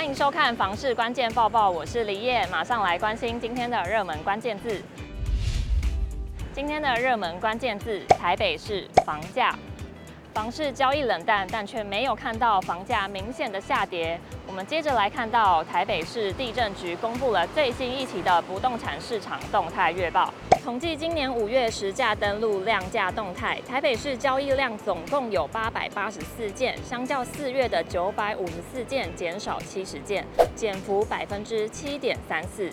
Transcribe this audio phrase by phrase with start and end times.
[0.00, 4.80] 欢迎收看《房市关键报报》，我是李烨，马上来关心今天的热门关键字。
[6.54, 9.54] 今天的热门关键字：台北市房价。
[10.32, 14.18] 房市交易冷淡，但却没有看到房价明显的下跌。
[14.46, 20.32] 我们接着来看到台北市地震局公布了最新一期的不动产市场动态月报，
[20.62, 30.24] 统计今年五月实价登录量价动态，台北市交易量总共有八百八十四件，相较四月的九百五十四件减少七十件，
[30.54, 32.70] 减幅百分之七点三四。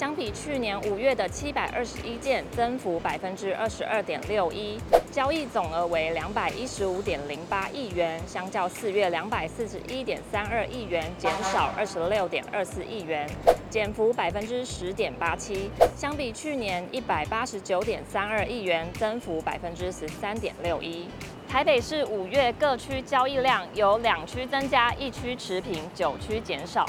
[0.00, 4.80] 相比去年五月的七百二十一件，增幅百分之二十二点六一，
[5.12, 13.28] 交易总额为两百一十五点零八亿元，相较四月两百四十一点三二亿元，减少二十六点二四亿元，
[13.68, 15.70] 减幅百分之十点八七。
[15.94, 21.06] 相比去年一百八十九点三二亿元，增幅百分之十三点六一。
[21.46, 26.86] 台北市五月各区交易量有两区增加，一区持平，九区减少。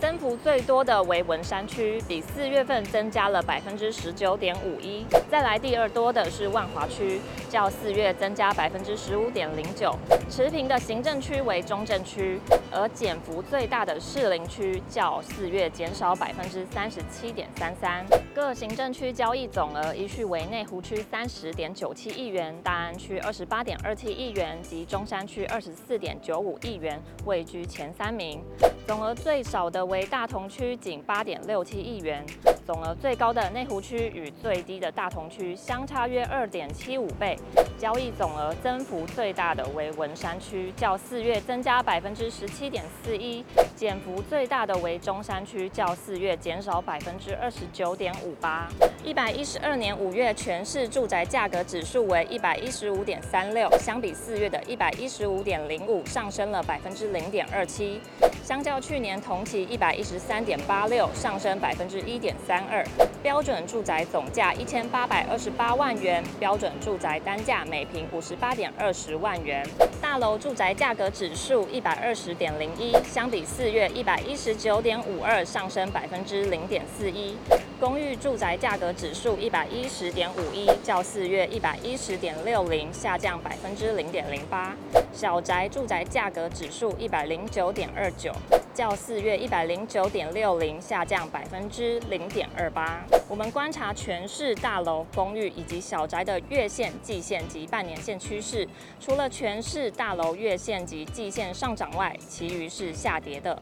[0.00, 5.04] 增幅最多的为文山区，比四月份增加了百分之十九点五一。
[5.28, 9.92] 再来第二多的是万华区，较四月增加百分之十五点零九。
[10.30, 18.06] 持平的行政区为中正区，而减幅最大的士林区，较四月减少百分之三十七点三三。
[18.34, 28.40] 各行政区交易总额依序为内湖区三十点九七亿元，大安区二十八点二七亿元及中山区二十四点九五亿元，位居前三名。
[28.88, 32.24] 总额最少的为大同区，仅八点六七亿元；
[32.66, 37.38] 总额最高的内湖区与最低的大同区相差约二点七五倍。
[37.76, 43.44] 交易总额增幅最大的为文山区，较四月增加百分之十七点四一；
[43.76, 48.66] 减幅最大的为中山区，较四月减少百分之二十九点五八。
[49.04, 58.00] 一百一十二年五月全市住宅价格指数为一百一十五点三六，相比四月的一百一十五点零五上升了百分之零点二七。
[58.42, 62.84] 相较去年同期一百一十三点八六，上升百分之一点三二。
[63.22, 69.66] 标准住宅总价一千八百二十八万元，标准住宅单价每平五十八点二十万元。
[70.00, 77.36] 大楼住宅价格指数一百二十点零一，相比四月一百一十九点五二，上升百分之零点四一。
[77.80, 84.74] 公寓住宅价格指数一百一十点五一，较四月一百一十点六零下降百分之零点零八。
[85.12, 88.32] 小宅住宅价格指数一百零九点二九，
[88.78, 93.04] 较四月一百零九点六零下降百分之零点二八。
[93.28, 98.64] 我们观察全市大楼、公寓以及小宅的月线、季线及半年线趋势，
[99.00, 103.58] 除了全市大楼月线及季线上涨外，其余是下跌的。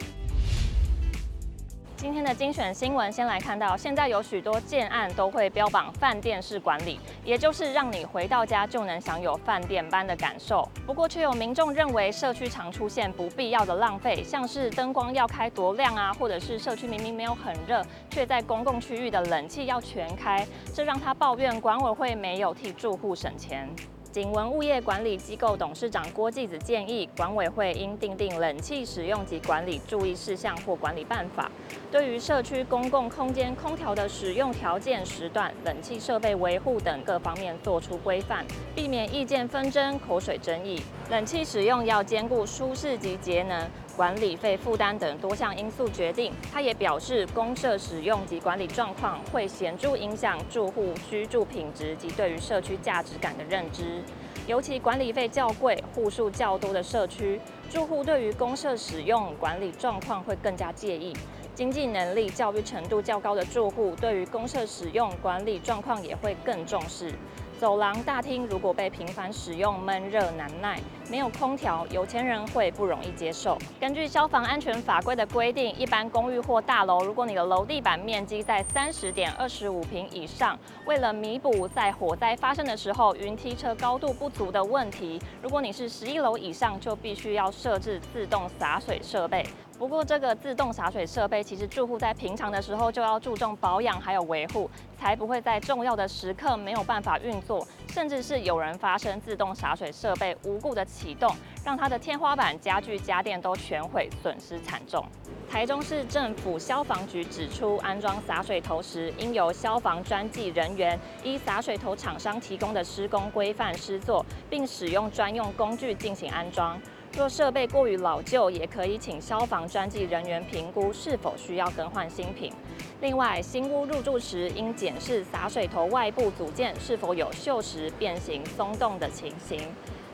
[1.96, 10.68] 今天的精选新闻，先来看到，现在有许多建案都会标榜饭店式管理，也就是让你回到家就能享有饭店般的感受。
[10.86, 23.74] 不过，却有民众认为社区常出现不必要的浪费，像是灯光要开多亮啊，或者是社区明明没有很热，却在公共区域的冷气要全开，这让他抱怨管委会没有替住户省钱。
[24.16, 31.50] 景文物业管理机构董事长郭继子建议，管委会应订定冷气使用及管理注意事项或管理办法，
[31.92, 38.42] 对于社区公共空间空调的使用条件、时段、冷气设备维护等各方面做出规范，
[38.74, 40.80] 避免意见纷争、口水争议。
[41.10, 43.68] 冷气使用要兼顾舒适及节能。
[43.96, 54.02] 管理费负担等多项因素决定，他也表示，公社使用及管理状况会显著影响住户居住品质及对于社区价值感的认知。
[54.46, 57.40] 尤其管理费较贵、户数较多的社区，
[57.70, 61.14] 住户对于公社使用管理状况会更加介意。
[61.56, 67.10] 经济能力、教育程度较高的住户，对于公厕使用管理状况也会更重视。
[67.58, 70.78] 走廊、大厅如果被频繁使用，闷热难耐，
[71.10, 73.56] 没有空调，有钱人会不容易接受。
[73.80, 89.42] 根据消防安全法规的规定，一般公寓或大楼，如果你的楼地板面积在三十点二十五平以上，为了弥补在火灾发生的时候云梯车高度不足的问题，如果你是十一楼以上，就必须要设置自动洒水设备。
[89.78, 101.30] 不过，这个自动洒水设备其实住户在平常的时候就要注重保养还有维护，才不会在重要的时刻没有办法运作，甚至是有人发生自动洒水设备无故的启动，
[101.62, 105.04] 让他的天花板、家具、家电都全毁，损失惨重。
[105.48, 116.80] 台中市政府消防局指出，安装洒水头时，应由消防专技人员依洒水头厂商提供的施工规范施作，并使用专用工具进行安装。
[117.16, 122.52] 若设备过于老旧，也可以请消防专技人员评估是否需要更换新品。
[123.00, 129.58] 另外，新屋入住时应检视洒水头外部组件是否有锈蚀、变形、松动的情形。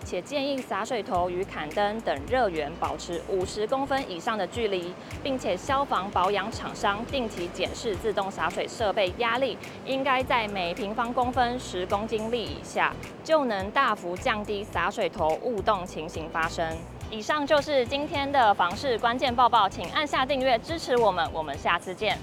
[0.04, 12.93] 且建议洒水头与坎灯等热源保持五十公分以上的距离，并且消防保养厂商定期检视自动洒水设备压力，应该在每平方公分十公斤粒以下，
[13.25, 16.66] 就能大幅降低洒水头误动情形发生。
[17.10, 22.19] 以上就是今天的房市关键报报，请按下订阅支持我们，我们下次见。